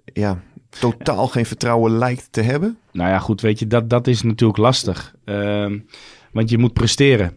[0.04, 2.78] ja, totaal geen vertrouwen lijkt te hebben.
[2.92, 5.14] Nou ja, goed, weet je, dat, dat is natuurlijk lastig.
[5.24, 5.66] Uh,
[6.32, 7.34] want je moet presteren.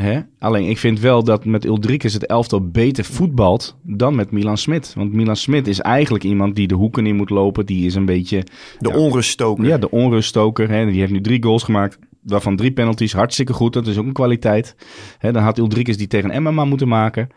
[0.00, 0.20] Hè?
[0.38, 4.92] Alleen ik vind wel dat met Uldrikes het elftal beter voetbalt dan met Milan Smit.
[4.96, 7.66] Want Milan Smit is eigenlijk iemand die de hoeken in moet lopen.
[7.66, 8.44] Die is een beetje...
[8.78, 9.64] De ja, onruststoker.
[9.64, 10.70] Ja, de onruststoker.
[10.70, 10.86] Hè?
[10.86, 11.98] Die heeft nu drie goals gemaakt.
[12.22, 13.12] Waarvan drie penalties.
[13.12, 13.72] Hartstikke goed.
[13.72, 14.76] Dat is ook een kwaliteit.
[15.18, 15.32] Hè?
[15.32, 17.28] Dan had Uldrikes die tegen MMA moeten maken.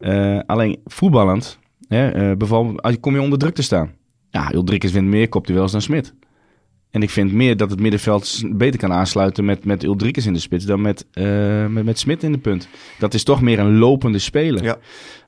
[0.00, 1.58] Uh, alleen voetballend.
[1.88, 2.30] Hè?
[2.30, 3.90] Uh, bijvoorbeeld, kom je onder druk te staan.
[4.30, 6.14] Ja, Uldrikes wint meer kopduels dan Smit.
[6.92, 10.64] En ik vind meer dat het middenveld beter kan aansluiten met, met in de spits
[10.64, 12.68] dan met, uh, met, met Smit in de punt.
[12.98, 14.62] Dat is toch meer een lopende speler.
[14.62, 14.76] Ja.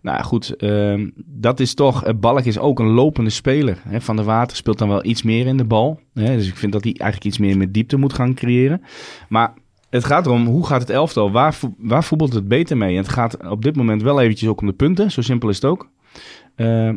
[0.03, 2.07] Nou goed, uh, dat is toch.
[2.07, 3.79] Uh, Balk is ook een lopende speler.
[3.89, 4.01] Hè.
[4.01, 6.01] Van der Water speelt dan wel iets meer in de bal.
[6.15, 6.37] Hè.
[6.37, 8.83] Dus ik vind dat hij eigenlijk iets meer met diepte moet gaan creëren.
[9.29, 9.53] Maar
[9.91, 11.31] het gaat erom, hoe gaat het elftal?
[11.31, 12.91] Waar, waar voetbalt het beter mee?
[12.91, 15.11] En het gaat op dit moment wel eventjes ook om de punten.
[15.11, 15.89] Zo simpel is het ook.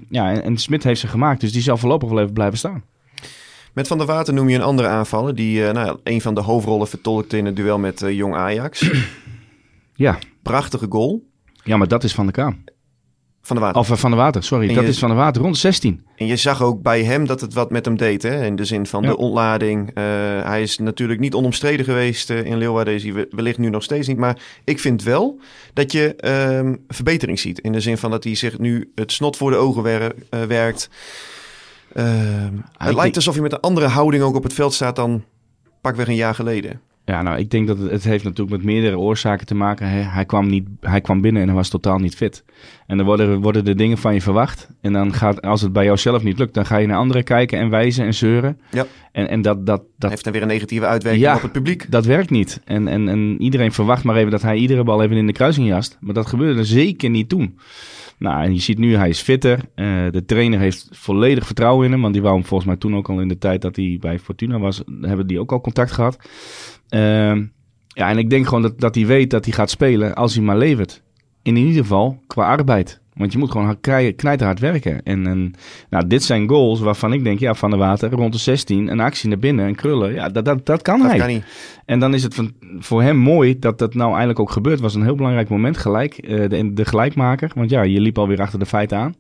[0.10, 2.84] ja, en, en Smit heeft ze gemaakt, dus die zal voorlopig wel even blijven staan.
[3.78, 6.42] Met Van der Water noem je een andere aanvaller die uh, nou, een van de
[6.42, 8.90] hoofdrollen vertolkte in het duel met uh, Jong Ajax.
[9.96, 10.18] ja.
[10.42, 11.24] Prachtige goal.
[11.64, 12.64] Ja, maar dat is Van der Kaam.
[13.42, 13.82] Van de Water.
[13.82, 14.74] Of uh, Van de Water, sorry.
[14.74, 16.06] dat is Van de Water, rond 16.
[16.16, 18.24] En je zag ook bij hem dat het wat met hem deed.
[18.24, 18.46] Hè?
[18.46, 19.10] In de zin van ja.
[19.10, 19.92] de ontlading.
[20.44, 22.94] hij is natuurlijk niet onomstreden geweest in Leeuwarden.
[22.94, 24.18] Is hij wellicht nu nog steeds niet.
[24.18, 25.40] Maar ik vind wel
[25.74, 26.16] dat je
[26.66, 27.60] uh, verbetering ziet.
[27.60, 30.16] In de zin van dat hij zich nu het snot voor de ogen wer
[30.48, 30.90] werkt.
[31.98, 32.06] Uh,
[32.78, 35.24] het lijkt alsof je met een andere houding ook op het veld staat dan
[35.82, 36.82] pakweg een jaar geleden.
[37.06, 39.90] Ja, nou, ik denk dat het, het heeft natuurlijk met meerdere oorzaken te maken.
[39.90, 42.44] Hij, hij, kwam niet, hij kwam binnen en hij was totaal niet fit.
[42.88, 44.70] En dan worden, worden de dingen van je verwacht.
[44.82, 47.24] En dan gaat, als het bij jou zelf niet lukt, dan ga je naar anderen
[47.24, 48.60] kijken en wijzen en zeuren.
[48.72, 48.86] Ja.
[49.12, 51.92] En, en dat, dat, dat heeft dan weer een negatieve uitwerking ja, op het publiek.
[51.92, 52.62] Dat werkt niet.
[52.66, 55.68] En, en, en iedereen verwacht maar even dat hij iedere bal even in de kruising
[55.68, 55.98] jast.
[56.00, 57.60] Maar dat gebeurde zeker niet toen.
[58.18, 59.60] Nou, en je ziet nu, hij is fitter.
[59.76, 62.02] Uh, de trainer heeft volledig vertrouwen in hem.
[62.02, 64.20] Want die wou hem volgens mij toen ook al in de tijd dat hij bij
[64.20, 66.18] Fortuna was, hebben die ook al contact gehad.
[66.90, 67.36] Uh,
[67.88, 70.44] ja, en ik denk gewoon dat, dat hij weet dat hij gaat spelen als hij
[70.44, 71.04] maar levert.
[71.42, 73.02] In ieder geval qua arbeid.
[73.18, 73.80] Want je moet gewoon
[74.16, 75.04] knijterhard werken.
[75.04, 75.54] En, en
[75.90, 79.00] nou, dit zijn goals waarvan ik denk, ja, Van de Water rond de 16, een
[79.00, 80.14] actie naar binnen en krullen.
[80.14, 81.18] Ja, dat, dat, dat kan dat hij.
[81.18, 81.44] Kan niet.
[81.86, 84.80] En dan is het van, voor hem mooi dat dat nou eindelijk ook gebeurt.
[84.80, 87.52] was een heel belangrijk moment, gelijk, uh, de, de gelijkmaker.
[87.56, 89.16] Want ja, je liep alweer achter de feiten aan.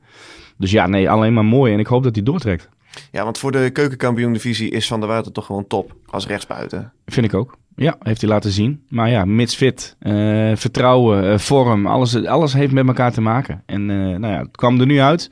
[0.58, 1.74] Dus ja, nee, alleen maar mooi.
[1.74, 2.70] En ik hoop dat hij doortrekt.
[3.12, 6.94] Ja, want voor de keukenkampioen-divisie is Van der Water toch gewoon top als rechtsbuiten.
[7.06, 7.58] Vind ik ook.
[7.80, 8.84] Ja, heeft hij laten zien.
[8.90, 13.64] Maar ja, mits fit, uh, vertrouwen, uh, vorm, alles, alles heeft met elkaar te maken.
[13.66, 15.30] En uh, nou ja, het kwam er nu uit.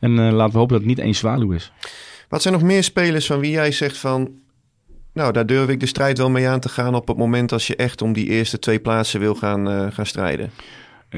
[0.00, 1.72] En laten we hopen dat het niet één zwaluw is.
[2.28, 4.30] Wat zijn nog meer spelers van wie jij zegt van...
[5.12, 7.66] Nou, daar durf ik de strijd wel mee aan te gaan op het moment als
[7.66, 10.50] je echt om die eerste twee plaatsen wil gaan, gaan strijden.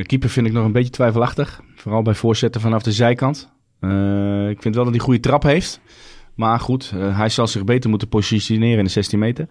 [0.02, 1.61] keeper vind ik nog een beetje twijfelachtig.
[1.74, 3.48] Vooral bij voorzetten vanaf de zijkant.
[4.50, 5.80] ik vind wel dat hij goede trap heeft.
[6.35, 9.48] Maar goed, hij zal zich beter moeten positioneren in de 16 meter.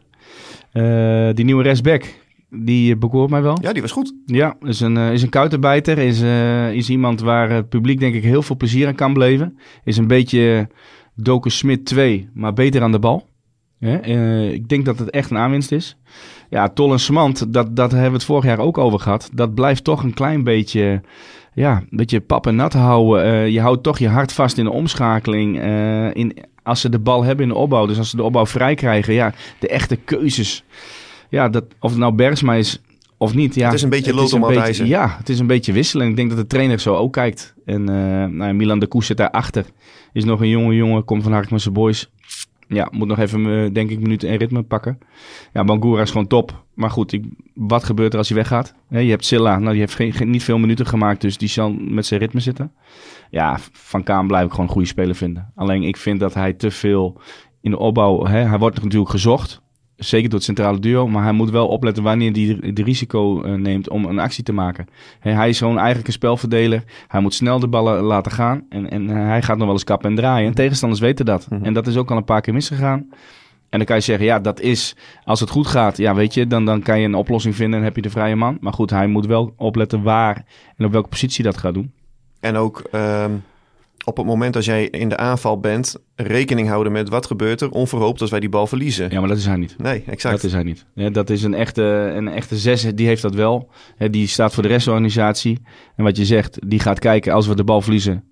[0.73, 2.03] Uh, die nieuwe restback,
[2.49, 3.57] die bekoort mij wel.
[3.61, 4.13] Ja, die was goed.
[4.25, 5.97] Ja, is een, uh, is een kuitenbijter.
[5.97, 9.57] Is, uh, is iemand waar het publiek denk ik heel veel plezier aan kan beleven.
[9.83, 10.67] Is een beetje
[11.15, 13.29] Doku Smit 2, maar beter aan de bal.
[13.79, 15.97] Uh, ik denk dat het echt een aanwinst is.
[16.49, 19.29] Ja, Tol en Smant, dat, dat hebben we het vorig jaar ook over gehad.
[19.33, 21.01] Dat blijft toch een klein beetje,
[21.53, 23.51] ja, een beetje pap en nat houden.
[23.51, 25.61] je houdt toch je hart vast in de omschakeling.
[26.13, 27.85] in, als ze de bal hebben in de opbouw.
[27.85, 30.63] Dus als ze de opbouw vrij krijgen, ja, de echte keuzes.
[31.29, 32.81] Ja, dat, of het nou Bergsma is
[33.17, 33.55] of niet.
[33.55, 36.05] Ja, het is een beetje lood om beetje, Ja, het is een beetje wisselen.
[36.05, 37.53] En ik denk dat de trainer zo ook kijkt.
[37.65, 39.65] En uh, nou, Milan de Koes zit daarachter.
[40.13, 42.09] Is nog een jonge jongen, komt van Harkmanse Boys.
[42.73, 44.99] Ja, moet nog even, eh, denk ik, minuten en ritme pakken.
[45.53, 46.63] Ja, Bangura is gewoon top.
[46.73, 48.73] Maar goed, ik, wat gebeurt er als hij weggaat?
[48.89, 52.05] je hebt Silla, nou, die heeft geen, niet veel minuten gemaakt, dus die zal met
[52.05, 52.71] zijn ritme zitten.
[53.29, 55.51] Ja, Van Kaan blijf ik gewoon een goede speler vinden.
[55.55, 57.21] Alleen ik vind dat hij te veel
[57.61, 58.25] in de opbouw...
[58.25, 59.61] Hij wordt natuurlijk gezocht,
[60.03, 61.07] zeker door het centrale duo.
[61.07, 64.53] Maar hij moet wel opletten wanneer hij de risico uh, neemt om een actie te
[64.53, 64.87] maken.
[65.19, 66.83] hij is gewoon eigenlijk een spelverdeler.
[67.07, 68.65] Hij moet snel de ballen laten gaan.
[68.69, 70.47] En, en hij gaat nog wel eens kappen en draaien.
[70.47, 71.49] En tegenstanders weten dat.
[71.49, 71.63] Mhm.
[71.63, 73.09] En dat is ook al een paar keer misgegaan.
[73.69, 76.47] En dan kan je zeggen, ja, dat is, als het goed gaat, ja, weet je,
[76.47, 78.57] dan, dan kan je een oplossing vinden en heb je de vrije man.
[78.61, 80.45] Maar goed, hij moet wel opletten waar
[80.77, 81.91] en op welke positie dat gaat doen.
[82.39, 83.31] En ook ehm,
[84.05, 87.69] op het moment als jij in de aanval bent, rekening houden met wat gebeurt er
[87.69, 89.11] onverhoopt als wij die bal verliezen.
[89.11, 89.75] Ja, maar dat is hij niet.
[89.77, 90.35] Nee, exact.
[90.35, 90.85] Dat is hij niet.
[90.93, 93.69] Ja, dat is een echte, een echte zes, die heeft dat wel.
[94.11, 95.59] die staat voor de restorganisatie.
[95.95, 98.23] En wat je zegt, die gaat kijken als we de bal verliezen.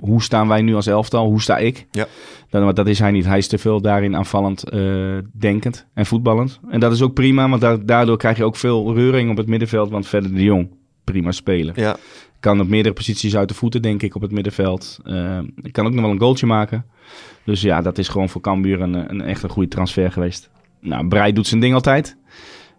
[0.00, 1.26] Hoe staan wij nu als elftal?
[1.26, 1.86] Hoe sta ik?
[1.90, 2.06] Ja.
[2.50, 3.24] Dan, dat is hij niet.
[3.24, 6.60] Hij is te veel daarin aanvallend uh, denkend en voetballend.
[6.70, 9.90] En dat is ook prima, want daardoor krijg je ook veel reuring op het middenveld.
[9.90, 10.68] Want verder de Jong,
[11.10, 11.74] prima spelen.
[11.76, 11.96] Ja.
[12.40, 14.98] Kan op meerdere posities uit de voeten, denk ik, op het middenveld.
[15.04, 15.38] Uh,
[15.70, 16.84] kan ook nog wel een goaltje maken.
[17.44, 20.50] Dus ja, dat is gewoon voor Cambuur een, een echt een goede transfer geweest.
[20.80, 22.16] Nou, Brei doet zijn ding altijd.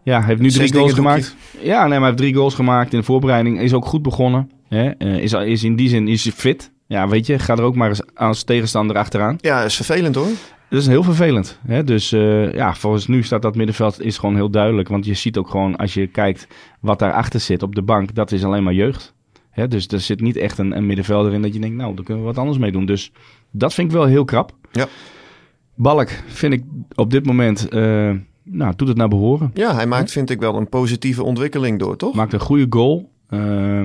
[0.03, 1.35] Ja, heeft nu drie goals gemaakt.
[1.61, 3.61] Ja, nee, maar hij heeft drie goals gemaakt in de voorbereiding.
[3.61, 4.51] Is ook goed begonnen.
[4.67, 4.91] Hè?
[4.97, 6.71] Uh, is, is in die zin is fit.
[6.87, 9.35] Ja, weet je, ga er ook maar eens als tegenstander achteraan.
[9.41, 10.27] Ja, is vervelend hoor.
[10.69, 11.59] Dat is heel vervelend.
[11.67, 11.83] Hè?
[11.83, 14.87] Dus uh, ja, volgens nu staat dat middenveld is gewoon heel duidelijk.
[14.87, 16.47] Want je ziet ook gewoon, als je kijkt
[16.79, 19.13] wat daarachter zit op de bank, dat is alleen maar jeugd.
[19.49, 19.67] Hè?
[19.67, 22.23] Dus er zit niet echt een, een middenvelder in dat je denkt, nou, daar kunnen
[22.23, 22.85] we wat anders mee doen.
[22.85, 23.11] Dus
[23.51, 24.53] dat vind ik wel heel krap.
[24.71, 24.87] Ja.
[25.75, 26.63] Balk vind ik
[26.95, 28.11] op dit moment, uh,
[28.43, 29.51] nou, doet het naar behoren.
[29.53, 32.15] Ja, hij maakt, vind ik wel, een positieve ontwikkeling door, toch?
[32.15, 33.11] Maakt een goede goal.
[33.29, 33.81] Uh,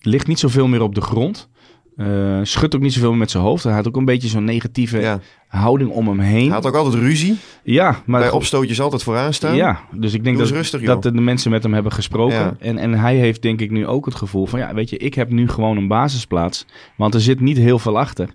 [0.00, 1.48] ligt niet zoveel meer op de grond.
[1.96, 3.64] Uh, schudt ook niet zoveel met zijn hoofd.
[3.64, 5.20] Hij had ook een beetje zo'n negatieve ja.
[5.48, 6.44] houding om hem heen.
[6.44, 7.36] Hij had ook altijd ruzie.
[7.62, 9.56] Ja, maar bij opstootjes altijd vooraan staan.
[9.56, 12.36] Ja, dus ik denk dat, rustig, dat de mensen met hem hebben gesproken.
[12.36, 12.56] Ja.
[12.58, 14.58] En, en hij heeft denk ik nu ook het gevoel van...
[14.58, 16.66] ja, weet je, ik heb nu gewoon een basisplaats.
[16.96, 18.28] Want er zit niet heel veel achter.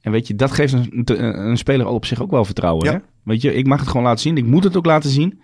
[0.00, 1.02] En weet je, dat geeft een,
[1.48, 2.84] een speler op zich ook wel vertrouwen.
[2.84, 2.92] Ja.
[2.92, 2.98] Hè?
[3.22, 4.36] Weet je, ik mag het gewoon laten zien.
[4.36, 5.40] Ik moet het ook laten zien.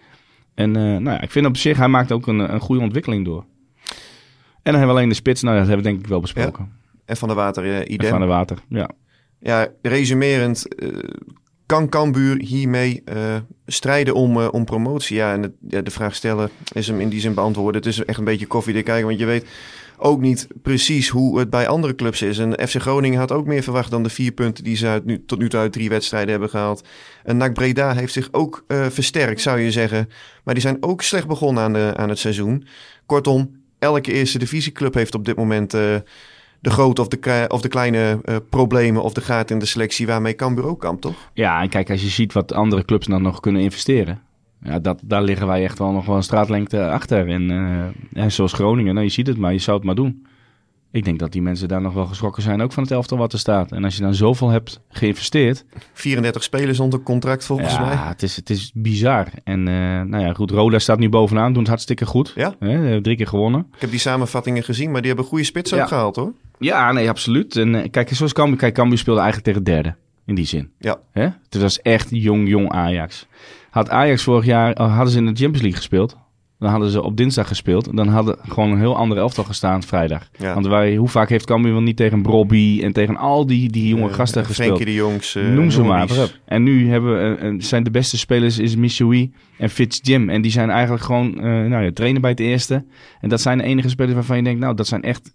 [0.54, 3.24] En uh, nou ja, ik vind op zich, hij maakt ook een, een goede ontwikkeling
[3.24, 3.44] door.
[4.62, 5.42] En dan hebben we alleen de spits.
[5.42, 6.82] Nou, dat hebben we denk ik wel besproken.
[7.04, 8.10] En van de water, uh, idem.
[8.10, 8.90] Van de water, ja.
[9.38, 10.98] Ja, resumerend, uh,
[11.66, 13.36] kan Cambuur hiermee uh,
[13.66, 15.16] strijden om, om promotie?
[15.16, 17.82] Ja, en het, ja, de vraag stellen is hem in die zin beantwoorden.
[17.82, 19.46] Het is echt een beetje koffiedik kijken, want je weet
[19.96, 22.38] ook niet precies hoe het bij andere clubs is.
[22.38, 25.24] En FC Groningen had ook meer verwacht dan de vier punten die ze uit nu,
[25.24, 26.84] tot nu toe uit drie wedstrijden hebben gehaald.
[27.24, 30.08] En NAC Breda heeft zich ook versterkt, zou je zeggen.
[30.44, 32.66] Maar die zijn ook slecht begonnen aan, de, aan het seizoen.
[33.06, 35.74] Kortom, elke eerste divisieclub heeft op dit moment
[36.64, 40.06] de grote of de, of de kleine uh, problemen of de gaten in de selectie
[40.06, 41.30] waarmee Cambuur ook kampt, toch?
[41.32, 44.20] Ja, en kijk, als je ziet wat andere clubs dan nog kunnen investeren.
[44.62, 47.28] Ja, dat, daar liggen wij echt wel nog wel een straatlengte achter.
[47.28, 50.26] En, uh, en zoals Groningen, nou, je ziet het maar, je zou het maar doen.
[50.94, 53.32] Ik denk dat die mensen daar nog wel geschrokken zijn, ook van het elftal wat
[53.32, 53.72] er staat.
[53.72, 55.64] En als je dan zoveel hebt geïnvesteerd...
[55.92, 57.92] 34 spelers onder contract volgens ja, mij.
[57.92, 59.26] Ja, het is, het is bizar.
[59.44, 62.32] En uh, nou ja, goed, Roda staat nu bovenaan, doen het hartstikke goed.
[62.34, 62.54] Ja?
[62.58, 63.66] Hè, drie keer gewonnen.
[63.74, 65.82] Ik heb die samenvattingen gezien, maar die hebben goede spits ja.
[65.82, 66.32] ook gehaald hoor.
[66.58, 67.56] Ja, nee, absoluut.
[67.56, 69.94] En uh, kijk, zoals Cambuur, kijk, Cambuur speelde eigenlijk tegen derde,
[70.26, 70.70] in die zin.
[70.78, 70.98] Ja.
[71.12, 71.22] Hè?
[71.22, 73.26] Het was echt jong, jong Ajax.
[73.70, 76.16] Had Ajax vorig jaar, hadden ze in de Champions League gespeeld...
[76.64, 77.96] Dan hadden ze op dinsdag gespeeld.
[77.96, 80.28] Dan hadden gewoon een heel ander elftal gestaan vrijdag.
[80.38, 80.54] Ja.
[80.54, 83.88] Want wij, hoe vaak heeft Cambuur wel niet tegen Brobby en tegen al die, die
[83.88, 84.68] jonge Uh, gasten gespeeld?
[84.68, 85.34] Frenkie de Jongs.
[85.36, 86.08] Uh, Noem ze maar.
[86.44, 90.30] En nu hebben we, uh, zijn de beste spelers is Missoui en Fitz Jim.
[90.30, 91.34] En die zijn eigenlijk gewoon
[91.68, 92.84] nou ja, trainen bij het eerste.
[93.20, 95.34] En dat zijn de enige spelers waarvan je denkt, nou, dat zijn echt...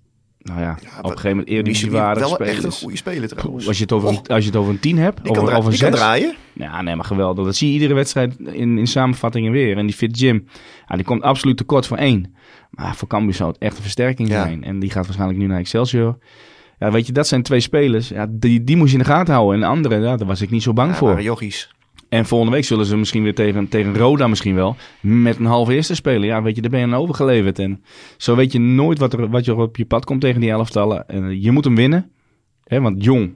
[0.49, 2.55] Nou ja, op een gegeven moment eredivisiewaardige wel spelers.
[2.55, 3.67] echt een goede speler trouwens.
[3.67, 5.55] Als je het over, een, als je het over een tien hebt, Die over, kan,
[5.55, 5.81] over zes.
[5.81, 6.35] kan draaien.
[6.53, 7.45] Ja, nee, maar geweldig.
[7.45, 9.77] Dat zie je iedere wedstrijd in, in samenvattingen weer.
[9.77, 10.45] En die Fit Jim,
[10.88, 12.35] ja, die komt absoluut tekort voor één.
[12.69, 14.43] Maar voor Cambuur zou het echt een versterking Ja.
[14.43, 14.63] zijn.
[14.63, 16.17] En die gaat waarschijnlijk nu naar Excelsior.
[16.79, 18.07] Ja, weet je, dat zijn twee spelers.
[18.09, 19.53] Ja, die, die moest je in de gaten houden.
[19.55, 21.07] En de andere, ja, daar was ik niet zo bang Ja, voor.
[21.07, 21.69] waren jochies.
[22.09, 25.73] En volgende week zullen ze misschien weer tegen, tegen Roda misschien wel met een halve
[25.73, 26.27] eerste spelen.
[26.27, 27.59] Ja, weet je, daar ben je aan overgeleverd.
[27.59, 27.83] En
[28.17, 31.07] zo weet je nooit wat er, wat er op je pad komt tegen die elftallen.
[31.07, 32.11] En je moet hem winnen.
[32.63, 33.33] Hè, want Jong,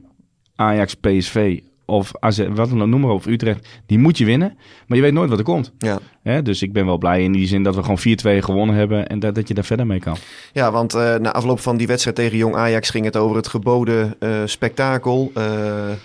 [0.55, 4.57] Ajax, PSV of AZ, wat dan noem maar of Utrecht, die moet je winnen.
[4.87, 5.71] Maar je weet nooit wat er komt.
[5.77, 5.99] Ja.
[6.23, 9.07] Hè, dus ik ben wel blij in die zin dat we gewoon 4-2 gewonnen hebben
[9.07, 10.17] en dat, dat je daar verder mee kan.
[10.53, 13.47] Ja, want uh, na afloop van die wedstrijd tegen Jong Ajax ging het over het
[13.47, 15.31] geboden uh, spektakel.
[15.37, 15.43] Uh,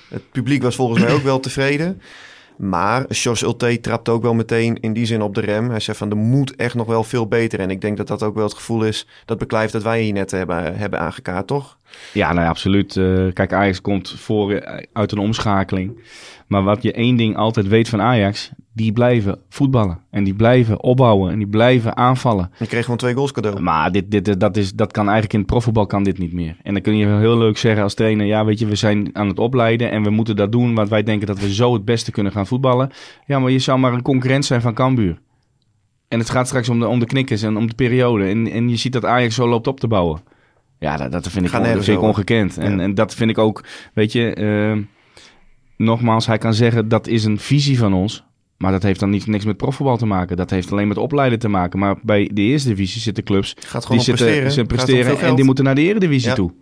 [0.09, 2.01] het publiek was volgens mij ook wel tevreden.
[2.59, 5.71] Maar Jos Ulte trapt ook wel meteen in die zin op de rem.
[5.71, 7.61] Hij zegt van er moet echt nog wel veel beter.
[7.61, 10.13] En ik denk dat dat ook wel het gevoel is dat beklijft dat wij hier
[10.13, 11.77] net hebben, hebben aangekaart, toch?
[12.13, 12.97] Ja, nou ja, absoluut.
[12.97, 16.03] Uh, kijk, Ajax komt voor uit een omschakeling.
[16.47, 19.99] Maar wat je één ding altijd weet van Ajax, die blijven voetballen.
[20.11, 22.51] En die blijven opbouwen en die blijven aanvallen.
[22.59, 23.61] Je kreeg gewoon twee goals cadeau.
[23.61, 26.57] Maar dit, dit, dat, is, dat kan eigenlijk in het profvoetbal kan dit niet meer.
[26.63, 29.29] En dan kun je heel leuk zeggen als trainer, ja weet je, we zijn aan
[29.29, 32.11] het opleiden en we moeten dat doen, want wij denken dat we zo het beste
[32.11, 32.91] kunnen gaan voetballen.
[33.27, 35.19] Ja, maar je zou maar een concurrent zijn van Cambuur.
[36.09, 38.25] En het gaat straks om de, om de knikkers en om de periode.
[38.25, 40.21] En, en je ziet dat Ajax zo loopt op te bouwen.
[40.79, 42.55] Ja, dat, dat vind ik, on, dat vind ik ongekend.
[42.55, 42.63] Ja.
[42.63, 43.65] En, en dat vind ik ook,
[43.95, 44.37] weet je...
[44.37, 44.85] Uh,
[45.79, 48.25] nogmaals, hij kan zeggen dat is een visie van ons.
[48.59, 50.37] Maar dat heeft dan niet, niks met profvoetbal te maken.
[50.37, 51.79] Dat heeft alleen met opleiden te maken.
[51.79, 55.45] Maar bij de eerste divisie zitten clubs Gaat gewoon die zitten, presteren, presteren en die
[55.45, 56.35] moeten naar de eredivisie ja.
[56.35, 56.53] toe.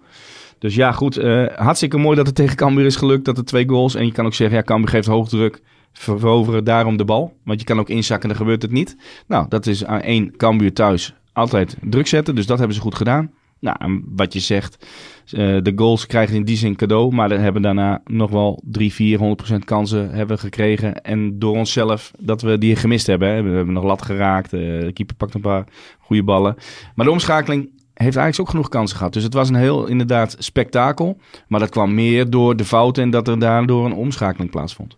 [0.59, 1.19] Dus ja, goed.
[1.19, 3.25] Uh, hartstikke mooi dat het tegen Cambuur is gelukt.
[3.25, 3.95] Dat er twee goals.
[3.95, 5.61] En je kan ook zeggen, ja, Cambuur geeft hoog druk.
[5.93, 7.37] Veroveren daarom de bal.
[7.45, 8.97] Want je kan ook inzakken, dan gebeurt het niet.
[9.27, 11.15] Nou, dat is aan één Cambuur thuis.
[11.33, 12.35] Altijd druk zetten.
[12.35, 13.31] Dus dat hebben ze goed gedaan.
[13.67, 14.87] Nou, wat je zegt,
[15.33, 18.93] uh, de goals krijgen in die zin cadeau, maar dan hebben daarna nog wel 3,
[18.93, 21.03] 4, 100% kansen hebben gekregen.
[21.03, 23.45] En door onszelf dat we die gemist hebben.
[23.45, 25.65] We hebben nog lat geraakt, uh, de keeper pakt een paar
[25.99, 26.57] goede ballen.
[26.95, 29.13] Maar de omschakeling heeft eigenlijk ook genoeg kansen gehad.
[29.13, 33.11] Dus het was een heel inderdaad spektakel, maar dat kwam meer door de fouten en
[33.11, 34.97] dat er daardoor een omschakeling plaatsvond.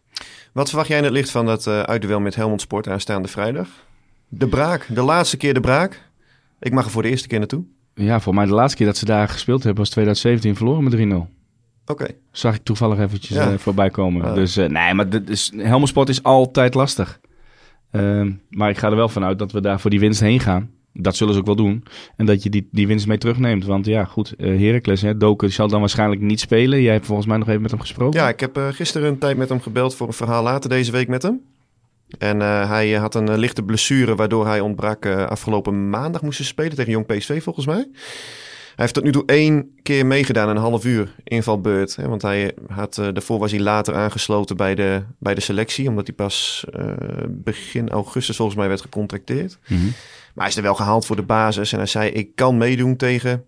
[0.53, 3.69] Wat verwacht jij in het licht van dat uh, uitduel met Helmond Sport aanstaande vrijdag?
[4.29, 6.07] De braak, de laatste keer de braak.
[6.61, 7.65] Ik mag er voor de eerste keer naartoe.
[7.99, 10.93] Ja, voor mij de laatste keer dat ze daar gespeeld hebben was 2017 verloren met
[10.93, 10.97] 3-0.
[11.87, 12.03] Oké.
[12.03, 12.17] Okay.
[12.31, 13.53] Zag ik toevallig eventjes ja.
[13.53, 14.27] uh, voorbij komen.
[14.27, 14.35] Uh.
[14.35, 17.21] Dus uh, nee, maar dit is, Helmond Sport is altijd lastig.
[17.91, 20.71] Ehm, maar ik ga er wel vanuit dat we daar voor die winst heen gaan.
[20.93, 21.85] Dat zullen ze ook wel doen.
[22.17, 23.65] En dat je die, die winst mee terugneemt.
[23.65, 26.83] Want ja, goed, Heracles, hè, Doken zal dan waarschijnlijk niet spelen.
[26.83, 28.21] Jij hebt volgens mij nog even met hem gesproken.
[28.21, 31.09] Ja, ik heb gisteren een tijd met hem gebeld voor een verhaal later deze week
[31.09, 31.41] met hem.
[32.19, 35.05] En uh, hij had een uh, lichte blessure waardoor hij ontbrak.
[35.05, 37.89] Uh, afgelopen maandag moesten spelen tegen Jong PSV volgens mij.
[38.75, 41.97] Hij heeft tot nu toe één keer meegedaan, een half uur invalbeurt.
[41.97, 45.89] Hè, want hij had, daarvoor was hij later aangesloten bij de, bij de selectie.
[45.89, 46.65] Omdat hij pas
[47.29, 49.59] begin augustus volgens mij werd gecontracteerd.
[49.67, 49.93] Mm -hmm.
[50.35, 51.73] Maar hij is er wel gehaald voor de basis.
[51.73, 53.45] En hij zei, ik kan meedoen tegen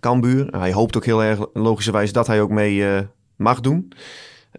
[0.00, 0.46] Cambuur.
[0.50, 3.06] Hij hoopt ook heel erg logischerwijs dat hij ook mee
[3.36, 3.92] mag doen.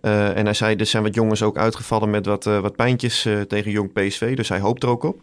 [0.02, 3.26] Uh, en hij zei, er zijn wat jongens ook uitgevallen met wat, uh, wat pijntjes
[3.26, 4.36] uh, tegen jong PSV.
[4.36, 5.22] Dus hij hoopt er ook op.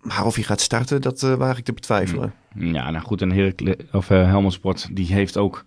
[0.00, 2.34] Maar of hij gaat starten, dat waag ik te betwijfelen.
[2.54, 5.64] Ja, nou goed, en Herkle of Helmond Sport, die heeft ook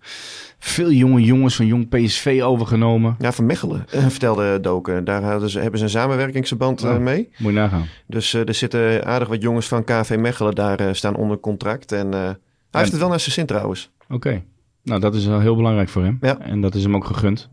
[0.58, 3.16] veel jonge jongens van jong PSV overgenomen.
[3.18, 5.04] Ja, van Mechelen, vertelde Doken.
[5.04, 7.28] Daar hadden ze, hebben ze een samenwerkingsverband oh, mee.
[7.38, 7.86] Moet je nagaan.
[8.06, 11.92] Dus er zitten aardig wat jongens van KV Mechelen daar staan onder contract.
[11.92, 12.38] En hij en...
[12.70, 13.90] heeft het wel naar zijn zin trouwens.
[14.02, 14.14] Oké.
[14.14, 14.44] Okay.
[14.88, 16.18] Nou, dat is wel heel belangrijk voor hem.
[16.20, 16.38] Ja.
[16.38, 17.48] En dat is hem ook gegund.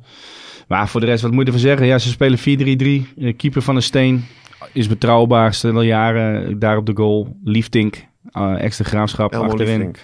[0.68, 1.88] Maar voor de rest, wat moet je ervan zeggen?
[1.88, 3.36] Ja, ze spelen 4-3-3.
[3.36, 4.26] Keeper van de Steen
[4.74, 5.54] is betrouwbaar.
[5.54, 7.38] Stel jaren daar op de goal.
[7.44, 8.06] Liefdink,
[8.38, 9.78] uh, extra graafschap Elmo achterin.
[9.78, 10.00] Liefdink.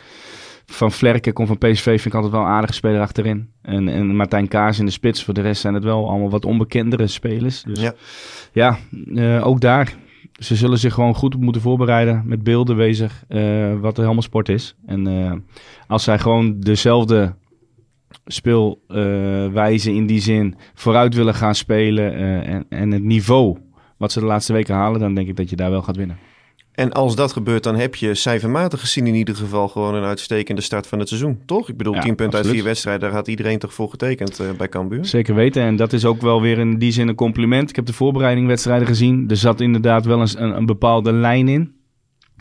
[0.66, 3.50] Van Vlerken komt van PSV, vind ik altijd wel een aardige speler achterin.
[3.62, 5.24] En, en Martijn Kaas in de spits.
[5.24, 7.64] Voor de rest zijn het wel allemaal wat onbekendere spelers.
[7.64, 7.94] Dus Ja.
[8.52, 9.94] ja, uh, ook daar.
[10.32, 12.24] Ze zullen zich gewoon goed moeten voorbereiden.
[12.26, 13.24] Met beelden bezig.
[13.30, 14.76] Uh, wat de sport is.
[14.86, 15.34] En uh,
[15.88, 17.36] als zij gewoon dezelfde
[18.26, 22.14] speelwijze uh, in die zin vooruit willen gaan spelen.
[22.44, 23.58] en, en het niveau
[23.98, 25.00] wat ze de laatste weken halen.
[25.00, 26.18] Dan denk ik dat je daar wel gaat winnen.
[26.72, 30.62] En als dat gebeurt, dan heb je cijfermatig gezien in ieder geval gewoon een uitstekende
[30.62, 31.42] start van het seizoen.
[31.46, 31.70] Toch?
[31.70, 34.52] Ik bedoel, 10 ja, punten uit vier wedstrijden, daar had iedereen toch voor getekend uh,
[34.58, 35.06] bij Cambuur.
[35.06, 35.64] Zeker weten.
[35.64, 37.70] En dat is ook wel weer in die zin een compliment.
[37.70, 39.30] Ik heb de voorbereidingwedstrijden gezien.
[39.30, 41.74] Er zat inderdaad wel eens een, een bepaalde lijn in.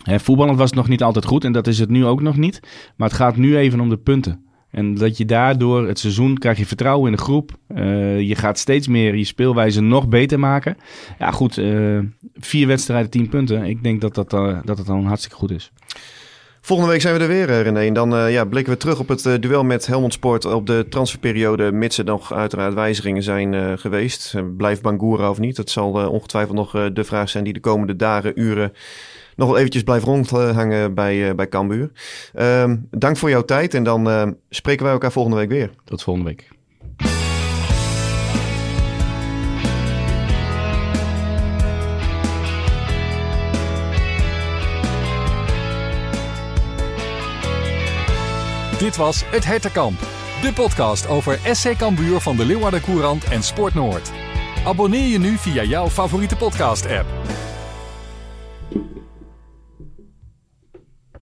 [0.03, 2.37] Hè, voetballend was het nog niet altijd goed en dat is het nu ook nog
[2.37, 2.61] niet.
[2.97, 4.45] Maar het gaat nu even om de punten.
[4.71, 7.53] En dat je daardoor het seizoen krijg je vertrouwen in de groep.
[7.77, 10.77] Uh, je gaat steeds meer je speelwijze nog beter maken.
[11.19, 11.57] Ja, goed.
[11.57, 11.99] Uh,
[12.35, 13.65] vier wedstrijden, tien punten.
[13.65, 15.73] Ik denk dat dat, uh, dat, dat dan hartstikke goed is.
[16.61, 17.81] Volgende week zijn we er weer, René.
[17.81, 21.73] En dan ja, blikken we terug op het duel met Helmond Sport op de transferperiode.
[21.73, 24.35] Mits er nog uiteraard wijzigingen zijn geweest.
[24.57, 25.57] blijft Bangura of niet?
[25.57, 28.73] Dat zal ongetwijfeld nog de vraag zijn die de komende dagen, uren
[29.41, 31.91] nog wel eventjes blijf rondhangen bij, eh, bij Cambuur.
[32.35, 35.71] Ehm, dank voor jouw tijd en dan ehm, spreken wij elkaar volgende week weer.
[35.85, 36.49] Tot volgende week.
[48.79, 49.99] Dit was Het Hertenkamp,
[50.43, 54.11] de podcast over SC Cambuur van de Leeuwarden Courant en Sport Noord.
[54.65, 57.07] Abonneer je nu via jouw favoriete podcast-app.